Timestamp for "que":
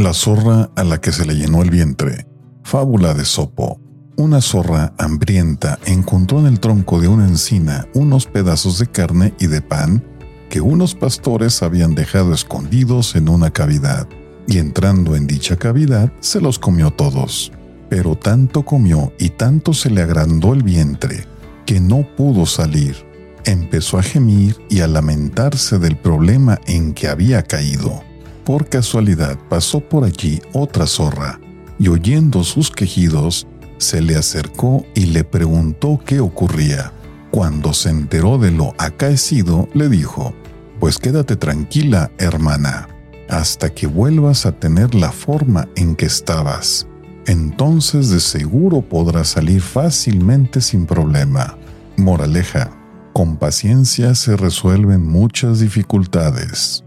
0.98-1.12, 10.48-10.62, 21.66-21.78, 26.94-27.06, 43.70-43.86, 45.94-46.06